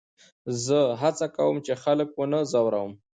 [0.65, 2.91] زه هڅه کوم، چي خلک و نه ځوروم.